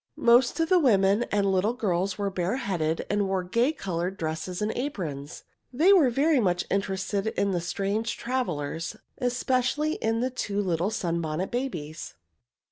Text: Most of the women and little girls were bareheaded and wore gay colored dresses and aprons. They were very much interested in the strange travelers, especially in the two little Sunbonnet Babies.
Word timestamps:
Most 0.17 0.59
of 0.59 0.67
the 0.69 0.79
women 0.79 1.25
and 1.31 1.51
little 1.51 1.75
girls 1.75 2.17
were 2.17 2.31
bareheaded 2.31 3.05
and 3.07 3.27
wore 3.27 3.43
gay 3.43 3.71
colored 3.71 4.17
dresses 4.17 4.59
and 4.59 4.75
aprons. 4.75 5.43
They 5.71 5.93
were 5.93 6.09
very 6.09 6.39
much 6.39 6.65
interested 6.71 7.27
in 7.27 7.51
the 7.51 7.61
strange 7.61 8.17
travelers, 8.17 8.95
especially 9.19 9.97
in 9.97 10.19
the 10.19 10.31
two 10.31 10.59
little 10.59 10.89
Sunbonnet 10.89 11.51
Babies. 11.51 12.15